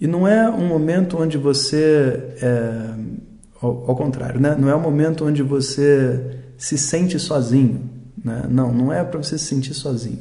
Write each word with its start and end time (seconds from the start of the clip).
E 0.00 0.08
não 0.08 0.26
é 0.26 0.50
um 0.50 0.66
momento 0.66 1.22
onde 1.22 1.38
você, 1.38 2.34
é, 2.42 2.94
ao, 3.62 3.90
ao, 3.90 3.94
contrário, 3.94 4.40
né? 4.40 4.56
não 4.58 4.68
é 4.68 4.74
um 4.74 4.80
momento 4.80 5.24
onde 5.24 5.40
você 5.40 6.40
se 6.58 6.76
sente 6.76 7.16
sozinho. 7.20 7.88
Né? 8.24 8.46
Não, 8.50 8.72
não 8.72 8.92
é 8.92 9.04
para 9.04 9.22
você 9.22 9.38
se 9.38 9.44
sentir 9.44 9.72
sozinho. 9.72 10.18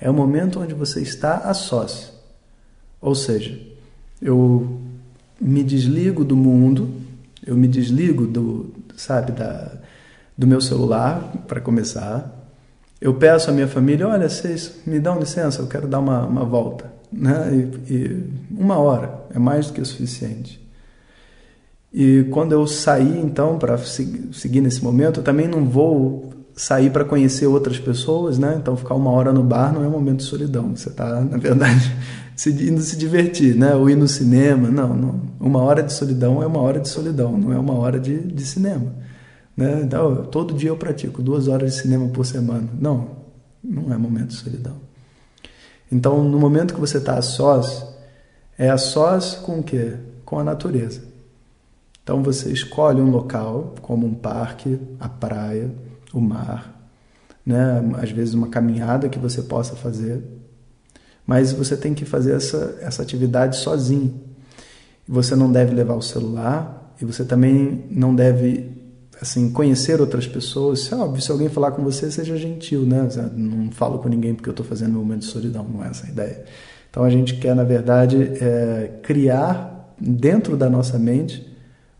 É 0.00 0.08
o 0.08 0.14
momento 0.14 0.58
onde 0.58 0.72
você 0.72 1.02
está 1.02 1.36
a 1.36 1.52
sós. 1.52 2.14
Ou 2.98 3.14
seja, 3.14 3.60
eu 4.22 4.80
me 5.38 5.62
desligo 5.62 6.24
do 6.24 6.34
mundo 6.34 7.09
eu 7.46 7.56
me 7.56 7.66
desligo 7.68 8.26
do, 8.26 8.72
sabe, 8.96 9.32
da, 9.32 9.72
do 10.36 10.46
meu 10.46 10.60
celular 10.60 11.32
para 11.46 11.60
começar. 11.60 12.36
Eu 13.00 13.14
peço 13.14 13.50
à 13.50 13.52
minha 13.52 13.68
família, 13.68 14.06
olha, 14.06 14.28
vocês 14.28 14.80
me 14.86 15.00
dão 15.00 15.18
licença, 15.18 15.62
eu 15.62 15.66
quero 15.66 15.88
dar 15.88 16.00
uma, 16.00 16.26
uma 16.26 16.44
volta, 16.44 16.92
né? 17.12 17.50
E, 17.88 17.92
e 17.92 18.24
uma 18.50 18.78
hora 18.78 19.20
é 19.34 19.38
mais 19.38 19.68
do 19.68 19.72
que 19.72 19.80
o 19.80 19.86
suficiente. 19.86 20.60
E 21.92 22.26
quando 22.30 22.52
eu 22.52 22.66
sair, 22.66 23.18
então, 23.18 23.58
para 23.58 23.76
seguir 23.78 24.60
nesse 24.60 24.82
momento, 24.82 25.20
eu 25.20 25.24
também 25.24 25.48
não 25.48 25.64
vou 25.64 26.29
sair 26.54 26.90
para 26.90 27.04
conhecer 27.04 27.46
outras 27.46 27.78
pessoas, 27.78 28.38
né? 28.38 28.56
Então, 28.60 28.76
ficar 28.76 28.94
uma 28.94 29.10
hora 29.10 29.32
no 29.32 29.42
bar 29.42 29.72
não 29.72 29.84
é 29.84 29.88
um 29.88 29.90
momento 29.90 30.18
de 30.18 30.24
solidão. 30.24 30.76
Você 30.76 30.88
está, 30.88 31.20
na 31.20 31.38
verdade, 31.38 31.94
se, 32.36 32.50
indo 32.50 32.80
se 32.80 32.96
divertir, 32.96 33.54
né? 33.56 33.74
Ou 33.74 33.88
ir 33.88 33.96
no 33.96 34.08
cinema. 34.08 34.68
Não, 34.68 34.94
não. 34.94 35.20
Uma 35.40 35.62
hora 35.62 35.82
de 35.82 35.92
solidão 35.92 36.42
é 36.42 36.46
uma 36.46 36.60
hora 36.60 36.80
de 36.80 36.88
solidão, 36.88 37.36
não 37.36 37.52
é 37.52 37.58
uma 37.58 37.74
hora 37.74 37.98
de, 37.98 38.18
de 38.18 38.44
cinema. 38.44 38.94
Né? 39.56 39.82
Então, 39.82 40.24
todo 40.24 40.54
dia 40.54 40.70
eu 40.70 40.76
pratico 40.76 41.22
duas 41.22 41.48
horas 41.48 41.72
de 41.72 41.80
cinema 41.80 42.08
por 42.08 42.24
semana. 42.24 42.68
Não, 42.78 43.08
não 43.62 43.92
é 43.92 43.96
momento 43.96 44.28
de 44.28 44.36
solidão. 44.36 44.76
Então, 45.90 46.22
no 46.22 46.38
momento 46.38 46.74
que 46.74 46.80
você 46.80 46.98
está 46.98 47.16
a 47.16 47.22
sós, 47.22 47.84
é 48.56 48.70
a 48.70 48.78
sós 48.78 49.34
com 49.34 49.58
o 49.58 49.62
quê? 49.62 49.94
Com 50.24 50.38
a 50.38 50.44
natureza. 50.44 51.02
Então, 52.02 52.22
você 52.22 52.50
escolhe 52.50 53.00
um 53.00 53.10
local, 53.10 53.74
como 53.82 54.06
um 54.06 54.14
parque, 54.14 54.80
a 54.98 55.08
praia, 55.08 55.70
o 56.12 56.20
mar, 56.20 56.90
né? 57.44 57.82
às 58.00 58.10
vezes 58.10 58.34
uma 58.34 58.48
caminhada 58.48 59.08
que 59.08 59.18
você 59.18 59.42
possa 59.42 59.76
fazer, 59.76 60.22
mas 61.26 61.52
você 61.52 61.76
tem 61.76 61.94
que 61.94 62.04
fazer 62.04 62.34
essa, 62.34 62.78
essa 62.80 63.02
atividade 63.02 63.56
sozinho. 63.56 64.20
Você 65.08 65.36
não 65.36 65.50
deve 65.50 65.74
levar 65.74 65.94
o 65.94 66.02
celular 66.02 66.94
e 67.00 67.04
você 67.04 67.24
também 67.24 67.84
não 67.90 68.14
deve 68.14 68.80
assim 69.20 69.50
conhecer 69.50 70.00
outras 70.00 70.26
pessoas. 70.26 70.80
Se, 70.80 70.94
óbvio, 70.94 71.22
se 71.22 71.30
alguém 71.30 71.48
falar 71.48 71.72
com 71.72 71.82
você, 71.82 72.10
seja 72.10 72.36
gentil, 72.36 72.82
né? 72.82 73.08
Não 73.34 73.70
falo 73.70 73.98
com 73.98 74.08
ninguém 74.08 74.34
porque 74.34 74.48
eu 74.48 74.52
estou 74.52 74.64
fazendo 74.64 74.92
meu 74.92 75.02
momento 75.02 75.20
de 75.20 75.26
solidão, 75.26 75.64
não 75.64 75.84
é 75.84 75.88
essa 75.88 76.06
a 76.06 76.10
ideia. 76.10 76.44
Então 76.90 77.04
a 77.04 77.10
gente 77.10 77.36
quer, 77.36 77.54
na 77.54 77.64
verdade, 77.64 78.16
é, 78.40 78.98
criar 79.02 79.94
dentro 80.00 80.56
da 80.56 80.68
nossa 80.68 80.98
mente 80.98 81.46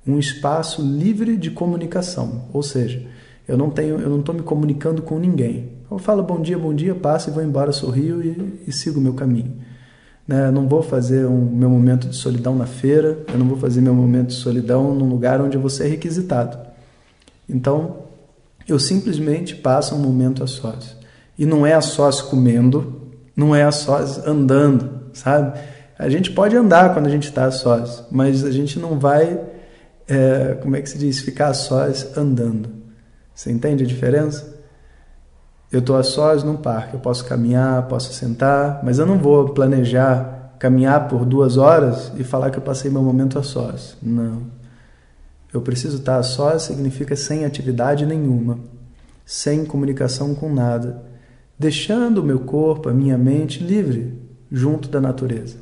um 0.06 0.19
espaço 0.19 0.82
livre 0.82 1.37
de 1.37 1.50
comunicação, 1.50 2.47
ou 2.53 2.62
seja, 2.62 3.06
eu 3.50 3.56
não 3.56 3.68
tenho, 3.68 3.98
eu 3.98 4.08
não 4.08 4.20
estou 4.20 4.32
me 4.32 4.42
comunicando 4.42 5.02
com 5.02 5.18
ninguém. 5.18 5.72
Eu 5.90 5.98
falo 5.98 6.22
bom 6.22 6.40
dia, 6.40 6.56
bom 6.56 6.72
dia, 6.72 6.94
passo 6.94 7.30
e 7.30 7.32
vou 7.32 7.42
embora, 7.42 7.72
sorrio 7.72 8.22
e, 8.22 8.62
e 8.68 8.72
sigo 8.72 9.00
o 9.00 9.02
meu 9.02 9.12
caminho. 9.12 9.52
Né? 10.26 10.48
não 10.52 10.68
vou 10.68 10.80
fazer 10.80 11.26
um 11.26 11.44
meu 11.44 11.68
momento 11.68 12.06
de 12.06 12.14
solidão 12.14 12.54
na 12.54 12.66
feira, 12.66 13.18
eu 13.32 13.36
não 13.36 13.48
vou 13.48 13.58
fazer 13.58 13.80
meu 13.80 13.92
momento 13.92 14.28
de 14.28 14.34
solidão 14.34 14.94
num 14.94 15.08
lugar 15.08 15.40
onde 15.40 15.58
você 15.58 15.82
é 15.82 15.88
requisitado. 15.88 16.56
Então, 17.48 18.04
eu 18.68 18.78
simplesmente 18.78 19.56
passo 19.56 19.96
um 19.96 19.98
momento 19.98 20.44
a 20.44 20.46
sós. 20.46 20.96
E 21.36 21.44
não 21.44 21.66
é 21.66 21.74
a 21.74 21.80
sós 21.80 22.20
comendo, 22.20 23.00
não 23.34 23.52
é 23.52 23.64
a 23.64 23.72
sós 23.72 24.24
andando, 24.24 25.06
sabe? 25.12 25.58
A 25.98 26.08
gente 26.08 26.30
pode 26.30 26.56
andar 26.56 26.94
quando 26.94 27.06
a 27.06 27.10
gente 27.10 27.24
está 27.24 27.46
a 27.46 27.50
sós, 27.50 28.04
mas 28.12 28.44
a 28.44 28.52
gente 28.52 28.78
não 28.78 28.96
vai, 28.96 29.40
é, 30.06 30.56
como 30.62 30.76
é 30.76 30.80
que 30.80 30.88
se 30.88 30.98
diz, 30.98 31.18
ficar 31.18 31.48
a 31.48 31.54
sós 31.54 32.16
andando. 32.16 32.79
Você 33.40 33.50
entende 33.50 33.84
a 33.84 33.86
diferença? 33.86 34.54
Eu 35.72 35.80
estou 35.80 35.96
a 35.96 36.02
sós 36.02 36.44
num 36.44 36.58
parque, 36.58 36.92
eu 36.92 37.00
posso 37.00 37.24
caminhar, 37.24 37.88
posso 37.88 38.12
sentar, 38.12 38.84
mas 38.84 38.98
eu 38.98 39.06
não 39.06 39.16
vou 39.16 39.48
planejar 39.48 40.52
caminhar 40.58 41.08
por 41.08 41.24
duas 41.24 41.56
horas 41.56 42.12
e 42.18 42.22
falar 42.22 42.50
que 42.50 42.58
eu 42.58 42.62
passei 42.62 42.90
meu 42.90 43.00
momento 43.00 43.38
a 43.38 43.42
sós. 43.42 43.96
Não. 44.02 44.42
Eu 45.54 45.62
preciso 45.62 45.96
estar 45.96 46.18
a 46.18 46.22
sós 46.22 46.64
significa 46.64 47.16
sem 47.16 47.46
atividade 47.46 48.04
nenhuma, 48.04 48.58
sem 49.24 49.64
comunicação 49.64 50.34
com 50.34 50.52
nada, 50.52 51.02
deixando 51.58 52.18
o 52.18 52.22
meu 52.22 52.40
corpo, 52.40 52.90
a 52.90 52.92
minha 52.92 53.16
mente 53.16 53.64
livre 53.64 54.20
junto 54.52 54.86
da 54.86 55.00
natureza. 55.00 55.56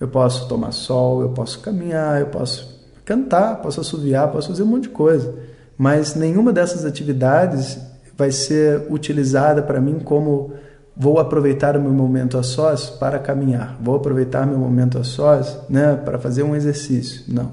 Eu 0.00 0.08
posso 0.08 0.48
tomar 0.48 0.72
sol, 0.72 1.20
eu 1.20 1.28
posso 1.28 1.60
caminhar, 1.60 2.22
eu 2.22 2.28
posso 2.28 2.82
cantar, 3.04 3.60
posso 3.60 3.82
assoviar, 3.82 4.32
posso 4.32 4.48
fazer 4.48 4.62
um 4.62 4.66
monte 4.66 4.84
de 4.84 4.88
coisa 4.88 5.51
mas 5.82 6.14
nenhuma 6.14 6.52
dessas 6.52 6.84
atividades 6.84 7.76
vai 8.16 8.30
ser 8.30 8.86
utilizada 8.88 9.60
para 9.60 9.80
mim 9.80 9.98
como 9.98 10.52
vou 10.96 11.18
aproveitar 11.18 11.76
o 11.76 11.80
meu 11.80 11.90
momento 11.90 12.38
a 12.38 12.44
sós 12.44 12.88
para 12.88 13.18
caminhar, 13.18 13.76
vou 13.82 13.96
aproveitar 13.96 14.46
meu 14.46 14.58
momento 14.58 14.96
a 14.96 15.02
sós 15.02 15.58
né, 15.68 15.96
para 15.96 16.20
fazer 16.20 16.44
um 16.44 16.54
exercício. 16.54 17.24
Não. 17.26 17.50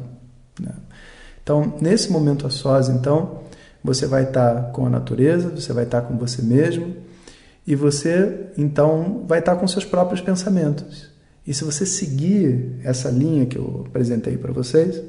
não. 0.62 0.76
Então, 1.42 1.74
nesse 1.82 2.12
momento 2.12 2.46
a 2.46 2.52
sós, 2.52 2.88
então, 2.88 3.40
você 3.84 4.06
vai 4.06 4.26
estar 4.26 4.74
com 4.74 4.86
a 4.86 4.92
natureza, 4.92 5.50
você 5.50 5.74
vai 5.74 5.86
estar 5.86 6.02
com 6.02 6.16
você 6.16 6.44
mesmo 6.44 6.98
e 7.66 7.76
você, 7.76 8.52
então, 8.56 9.26
vai 9.28 9.40
estar 9.40 9.56
com 9.56 9.68
seus 9.68 9.86
próprios 9.86 10.22
pensamentos. 10.22 11.10
E 11.48 11.52
se 11.52 11.64
você 11.64 11.84
seguir 11.84 12.80
essa 12.84 13.10
linha 13.10 13.48
que 13.48 13.58
eu 13.58 13.86
apresentei 13.88 14.38
para 14.38 14.54
vocês, 14.54 15.02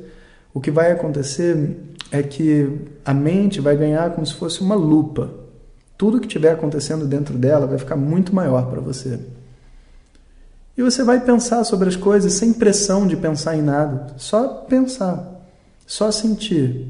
o 0.55 0.59
que 0.59 0.71
vai 0.71 0.91
acontecer 0.91 1.77
é 2.11 2.23
que 2.23 2.79
a 3.05 3.15
mente 3.15 3.61
vai 3.61 3.77
ganhar 3.77 4.11
como 4.11 4.27
se 4.27 4.35
fosse 4.35 4.61
uma 4.61 4.75
lupa. 4.75 5.31
Tudo 5.97 6.21
que 6.21 6.27
estiver 6.27 6.53
acontecendo 6.53 7.07
dentro 7.07 7.37
dela 7.37 7.67
vai 7.67 7.79
ficar 7.79 7.97
muito 7.97 8.35
maior 8.35 8.69
para 8.71 8.81
você. 8.81 9.21
E 10.77 10.83
você 10.83 11.05
vai 11.05 11.21
pensar 11.21 11.63
sobre 11.65 11.89
as 11.89 11.97
coisas 11.97 12.33
sem 12.33 12.53
pressão 12.53 13.07
de 13.07 13.17
pensar 13.17 13.57
em 13.57 13.63
nada, 13.63 14.15
só 14.17 14.49
pensar, 14.69 15.43
só 15.87 16.11
sentir. 16.11 16.87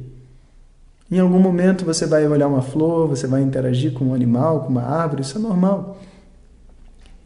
Em 1.11 1.19
algum 1.19 1.41
momento 1.41 1.85
você 1.85 2.07
vai 2.07 2.27
olhar 2.29 2.47
uma 2.47 2.63
flor, 2.63 3.09
você 3.09 3.27
vai 3.27 3.43
interagir 3.43 3.93
com 3.93 4.07
um 4.07 4.15
animal, 4.15 4.61
com 4.61 4.69
uma 4.69 4.85
árvore, 4.85 5.23
isso 5.23 5.39
é 5.39 5.41
normal. 5.41 5.99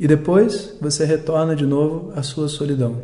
E 0.00 0.08
depois 0.08 0.74
você 0.80 1.04
retorna 1.04 1.54
de 1.54 1.66
novo 1.66 2.12
à 2.16 2.22
sua 2.22 2.48
solidão. 2.48 3.02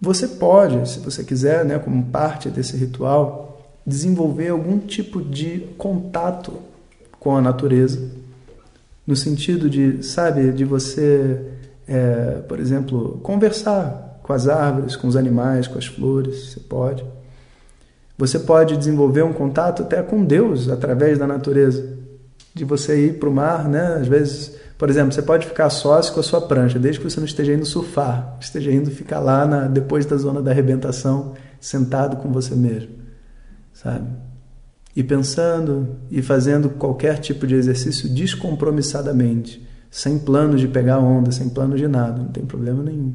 Você 0.00 0.28
pode, 0.28 0.88
se 0.88 0.98
você 1.00 1.24
quiser, 1.24 1.64
né, 1.64 1.78
como 1.78 2.04
parte 2.06 2.50
desse 2.50 2.76
ritual, 2.76 3.62
desenvolver 3.86 4.48
algum 4.48 4.78
tipo 4.78 5.22
de 5.22 5.60
contato 5.78 6.52
com 7.18 7.36
a 7.36 7.40
natureza, 7.40 8.10
no 9.06 9.14
sentido 9.14 9.70
de, 9.70 10.02
sabe, 10.02 10.52
de 10.52 10.64
você, 10.64 11.40
é, 11.86 12.42
por 12.48 12.58
exemplo, 12.58 13.20
conversar 13.22 14.20
com 14.22 14.32
as 14.32 14.48
árvores, 14.48 14.96
com 14.96 15.06
os 15.06 15.16
animais, 15.16 15.68
com 15.68 15.78
as 15.78 15.86
flores, 15.86 16.50
você 16.50 16.60
pode. 16.60 17.04
Você 18.18 18.38
pode 18.38 18.76
desenvolver 18.76 19.22
um 19.22 19.32
contato 19.32 19.82
até 19.82 20.02
com 20.02 20.24
Deus 20.24 20.68
através 20.68 21.18
da 21.18 21.26
natureza. 21.26 21.96
De 22.52 22.64
você 22.64 23.06
ir 23.06 23.18
para 23.18 23.28
o 23.28 23.32
mar, 23.32 23.68
né? 23.68 23.98
Às 24.00 24.08
vezes, 24.08 24.56
por 24.78 24.90
exemplo, 24.90 25.12
você 25.12 25.22
pode 25.22 25.46
ficar 25.46 25.70
sócio 25.70 26.12
com 26.12 26.20
a 26.20 26.22
sua 26.22 26.40
prancha, 26.40 26.78
desde 26.78 27.00
que 27.00 27.10
você 27.10 27.18
não 27.18 27.26
esteja 27.26 27.52
indo 27.52 27.64
surfar, 27.64 28.36
esteja 28.40 28.70
indo 28.70 28.90
ficar 28.90 29.20
lá 29.20 29.46
na, 29.46 29.68
depois 29.68 30.04
da 30.04 30.16
zona 30.16 30.42
da 30.42 30.50
arrebentação, 30.50 31.34
sentado 31.60 32.16
com 32.16 32.30
você 32.30 32.54
mesmo, 32.54 32.90
sabe? 33.72 34.06
E 34.94 35.02
pensando 35.02 35.96
e 36.10 36.20
fazendo 36.22 36.70
qualquer 36.70 37.18
tipo 37.18 37.46
de 37.46 37.54
exercício 37.54 38.08
descompromissadamente, 38.08 39.66
sem 39.90 40.18
plano 40.18 40.56
de 40.56 40.68
pegar 40.68 40.98
onda, 40.98 41.32
sem 41.32 41.48
plano 41.48 41.76
de 41.76 41.88
nada, 41.88 42.22
não 42.22 42.28
tem 42.28 42.44
problema 42.44 42.82
nenhum. 42.82 43.14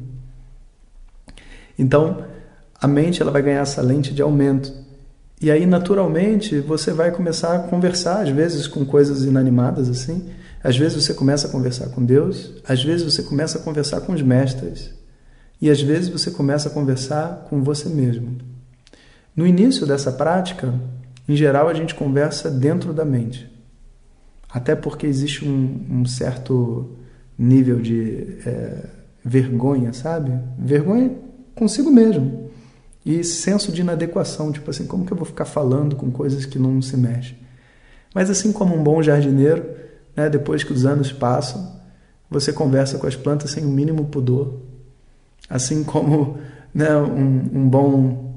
Então, 1.78 2.24
a 2.80 2.88
mente 2.88 3.22
ela 3.22 3.30
vai 3.30 3.42
ganhar 3.42 3.60
essa 3.60 3.80
lente 3.80 4.12
de 4.12 4.22
aumento 4.22 4.72
e 5.42 5.50
aí, 5.50 5.66
naturalmente, 5.66 6.60
você 6.60 6.92
vai 6.92 7.10
começar 7.10 7.56
a 7.56 7.58
conversar, 7.58 8.22
às 8.22 8.28
vezes 8.28 8.68
com 8.68 8.84
coisas 8.84 9.24
inanimadas 9.24 9.88
assim. 9.88 10.30
Às 10.62 10.76
vezes 10.76 11.04
você 11.04 11.12
começa 11.12 11.48
a 11.48 11.50
conversar 11.50 11.88
com 11.88 12.04
Deus, 12.04 12.54
às 12.66 12.82
vezes 12.82 13.02
você 13.02 13.22
começa 13.22 13.58
a 13.58 13.60
conversar 13.60 14.00
com 14.02 14.12
os 14.12 14.22
mestres, 14.22 14.92
e 15.60 15.70
às 15.70 15.80
vezes 15.80 16.08
você 16.08 16.30
começa 16.30 16.68
a 16.68 16.72
conversar 16.72 17.46
com 17.48 17.62
você 17.62 17.88
mesmo. 17.88 18.38
No 19.34 19.46
início 19.46 19.86
dessa 19.86 20.12
prática, 20.12 20.74
em 21.28 21.36
geral, 21.36 21.68
a 21.68 21.74
gente 21.74 21.94
conversa 21.94 22.50
dentro 22.50 22.92
da 22.92 23.04
mente. 23.04 23.50
Até 24.50 24.74
porque 24.74 25.06
existe 25.06 25.48
um, 25.48 25.86
um 25.90 26.04
certo 26.04 26.90
nível 27.38 27.80
de 27.80 28.38
é, 28.44 28.86
vergonha, 29.24 29.92
sabe? 29.92 30.32
Vergonha 30.58 31.12
consigo 31.54 31.90
mesmo. 31.90 32.50
E 33.04 33.24
senso 33.24 33.72
de 33.72 33.80
inadequação, 33.80 34.52
tipo 34.52 34.70
assim, 34.70 34.86
como 34.86 35.04
que 35.04 35.12
eu 35.12 35.16
vou 35.16 35.26
ficar 35.26 35.44
falando 35.44 35.96
com 35.96 36.10
coisas 36.10 36.44
que 36.44 36.58
não 36.58 36.80
se 36.82 36.96
mexem? 36.96 37.36
Mas 38.14 38.30
assim 38.30 38.52
como 38.52 38.76
um 38.76 38.82
bom 38.82 39.02
jardineiro, 39.02 39.64
né, 40.16 40.28
depois 40.28 40.62
que 40.64 40.72
os 40.72 40.84
anos 40.84 41.12
passam, 41.12 41.80
você 42.30 42.52
conversa 42.52 42.98
com 42.98 43.06
as 43.06 43.16
plantas 43.16 43.50
sem 43.50 43.64
o 43.64 43.68
mínimo 43.68 44.06
pudor. 44.06 44.60
Assim 45.48 45.84
como 45.84 46.38
né, 46.74 46.96
um, 46.96 47.50
um 47.52 47.68
bom 47.68 48.34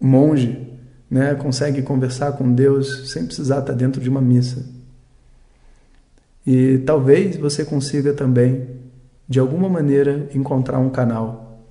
monge 0.00 0.64
né, 1.10 1.34
consegue 1.34 1.82
conversar 1.82 2.32
com 2.32 2.52
Deus 2.52 3.10
sem 3.10 3.26
precisar 3.26 3.60
estar 3.60 3.72
dentro 3.72 4.00
de 4.00 4.08
uma 4.08 4.20
missa. 4.20 4.64
E 6.46 6.78
talvez 6.78 7.36
você 7.36 7.64
consiga 7.64 8.12
também, 8.12 8.66
de 9.28 9.38
alguma 9.38 9.68
maneira, 9.68 10.28
encontrar 10.34 10.78
um 10.78 10.90
canal 10.90 11.62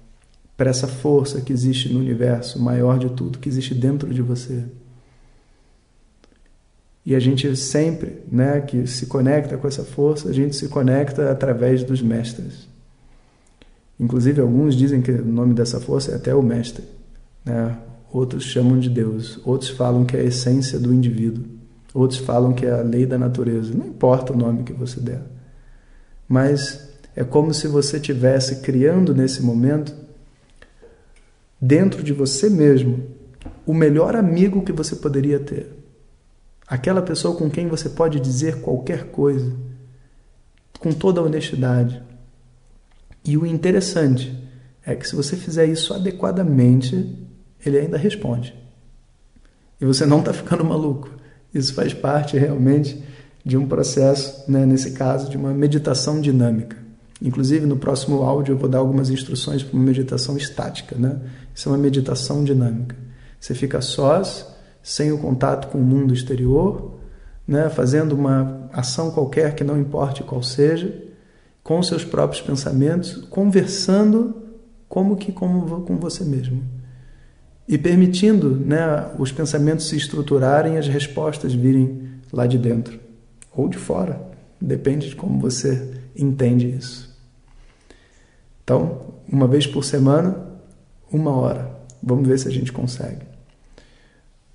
para 0.57 0.69
essa 0.69 0.87
força 0.87 1.41
que 1.41 1.51
existe 1.51 1.91
no 1.91 1.99
universo, 1.99 2.59
maior 2.61 2.97
de 2.97 3.09
tudo, 3.09 3.37
que 3.37 3.49
existe 3.49 3.75
dentro 3.75 4.13
de 4.13 4.21
você. 4.21 4.63
E 7.05 7.15
a 7.15 7.19
gente 7.19 7.53
sempre, 7.55 8.19
né, 8.31 8.61
que 8.61 8.87
se 8.87 9.07
conecta 9.07 9.57
com 9.57 9.67
essa 9.67 9.83
força, 9.83 10.29
a 10.29 10.33
gente 10.33 10.55
se 10.55 10.69
conecta 10.69 11.29
através 11.29 11.83
dos 11.83 12.01
mestres. 12.01 12.67
Inclusive, 13.99 14.41
alguns 14.41 14.75
dizem 14.75 15.01
que 15.01 15.11
o 15.11 15.25
nome 15.25 15.53
dessa 15.53 15.79
força 15.79 16.11
é 16.11 16.15
até 16.15 16.33
o 16.33 16.41
mestre. 16.41 16.83
Né? 17.43 17.77
Outros 18.11 18.43
chamam 18.43 18.79
de 18.79 18.89
Deus. 18.89 19.39
Outros 19.45 19.69
falam 19.69 20.05
que 20.05 20.15
é 20.15 20.21
a 20.21 20.23
essência 20.23 20.79
do 20.79 20.93
indivíduo. 20.93 21.43
Outros 21.93 22.19
falam 22.19 22.53
que 22.53 22.65
é 22.65 22.71
a 22.71 22.81
lei 22.81 23.05
da 23.05 23.17
natureza. 23.17 23.73
Não 23.73 23.87
importa 23.87 24.33
o 24.33 24.37
nome 24.37 24.63
que 24.63 24.73
você 24.73 24.99
der. 24.99 25.21
Mas 26.27 26.89
é 27.15 27.23
como 27.23 27.53
se 27.53 27.67
você 27.67 27.97
estivesse 27.97 28.57
criando 28.61 29.13
nesse 29.13 29.43
momento 29.43 29.93
dentro 31.61 32.01
de 32.03 32.11
você 32.11 32.49
mesmo 32.49 33.03
o 33.65 33.73
melhor 33.73 34.15
amigo 34.15 34.63
que 34.63 34.71
você 34.71 34.95
poderia 34.95 35.39
ter. 35.39 35.82
Aquela 36.67 37.01
pessoa 37.01 37.35
com 37.35 37.49
quem 37.49 37.67
você 37.67 37.89
pode 37.89 38.19
dizer 38.19 38.61
qualquer 38.61 39.05
coisa, 39.11 39.53
com 40.79 40.91
toda 40.91 41.19
a 41.19 41.23
honestidade. 41.23 42.01
E 43.23 43.37
o 43.37 43.45
interessante 43.45 44.37
é 44.85 44.95
que 44.95 45.07
se 45.07 45.15
você 45.15 45.35
fizer 45.35 45.65
isso 45.65 45.93
adequadamente, 45.93 47.17
ele 47.65 47.79
ainda 47.79 47.97
responde. 47.97 48.53
E 49.79 49.85
você 49.85 50.05
não 50.05 50.19
está 50.19 50.33
ficando 50.33 50.63
maluco. 50.63 51.09
Isso 51.53 51.73
faz 51.73 51.93
parte 51.93 52.37
realmente 52.37 53.03
de 53.45 53.57
um 53.57 53.67
processo, 53.67 54.49
né, 54.49 54.65
nesse 54.65 54.91
caso, 54.91 55.29
de 55.29 55.37
uma 55.37 55.53
meditação 55.53 56.21
dinâmica. 56.21 56.77
Inclusive, 57.21 57.65
no 57.65 57.77
próximo 57.77 58.21
áudio 58.21 58.53
eu 58.53 58.57
vou 58.57 58.69
dar 58.69 58.79
algumas 58.79 59.09
instruções 59.09 59.63
para 59.63 59.75
uma 59.75 59.85
meditação 59.85 60.35
estática, 60.35 60.95
né? 60.97 61.19
Isso 61.55 61.69
é 61.69 61.71
uma 61.71 61.77
meditação 61.77 62.43
dinâmica. 62.43 62.95
Você 63.39 63.53
fica 63.53 63.81
sós, 63.81 64.45
sem 64.83 65.13
o 65.13 65.17
contato 65.17 65.69
com 65.69 65.77
o 65.77 65.83
mundo 65.83 66.13
exterior, 66.13 66.95
né? 67.47 67.69
fazendo 67.69 68.11
uma 68.13 68.69
ação 68.73 69.09
qualquer 69.09 69.55
que 69.55 69.63
não 69.63 69.79
importe 69.79 70.21
qual 70.23 70.43
seja, 70.43 71.01
com 71.63 71.81
seus 71.81 72.03
próprios 72.03 72.41
pensamentos, 72.41 73.25
conversando 73.29 74.43
como 74.89 75.15
que 75.15 75.31
como 75.31 75.81
com 75.81 75.95
você 75.95 76.25
mesmo. 76.25 76.61
E 77.67 77.77
permitindo 77.77 78.49
né, 78.57 79.09
os 79.17 79.31
pensamentos 79.31 79.87
se 79.87 79.95
estruturarem, 79.95 80.77
as 80.77 80.87
respostas 80.87 81.53
virem 81.53 82.11
lá 82.31 82.45
de 82.45 82.57
dentro 82.57 82.99
ou 83.55 83.69
de 83.69 83.77
fora. 83.77 84.21
Depende 84.59 85.09
de 85.09 85.15
como 85.15 85.39
você 85.39 85.93
entende 86.15 86.67
isso. 86.67 87.17
Então, 88.63 89.01
uma 89.27 89.47
vez 89.47 89.65
por 89.65 89.83
semana, 89.83 90.35
uma 91.11 91.31
hora. 91.31 91.71
Vamos 92.01 92.27
ver 92.27 92.37
se 92.37 92.47
a 92.47 92.51
gente 92.51 92.71
consegue. 92.71 93.32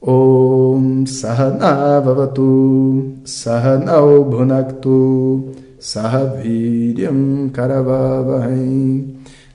Sahana 0.08 2.00
Vavatu 2.00 3.20
Sahanao 3.24 4.24
Bhunaktu 4.24 5.52
Sahaviryam 5.78 7.50
Karavavahai 7.50 9.04